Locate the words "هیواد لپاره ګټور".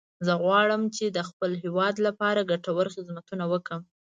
1.63-2.85